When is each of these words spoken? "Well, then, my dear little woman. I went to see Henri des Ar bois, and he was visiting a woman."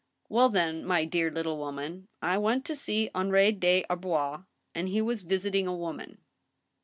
"Well, 0.29 0.49
then, 0.49 0.83
my 0.83 1.05
dear 1.05 1.29
little 1.29 1.59
woman. 1.59 2.07
I 2.23 2.39
went 2.39 2.65
to 2.65 2.75
see 2.75 3.11
Henri 3.13 3.51
des 3.51 3.83
Ar 3.87 3.97
bois, 3.97 4.45
and 4.73 4.87
he 4.87 4.99
was 4.99 5.21
visiting 5.21 5.67
a 5.67 5.75
woman." 5.77 6.17